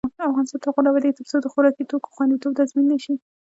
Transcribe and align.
افغانستان 0.29 0.59
تر 0.61 0.67
هغو 0.69 0.81
نه 0.85 0.89
ابادیږي، 0.91 1.17
ترڅو 1.19 1.35
د 1.41 1.47
خوراکي 1.53 1.83
توکو 1.89 2.13
خوندیتوب 2.15 2.51
تضمین 2.59 2.85
نشي. 2.91 3.15